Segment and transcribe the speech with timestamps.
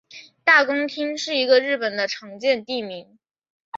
[0.43, 3.19] 大工町是一个日本的常见地名。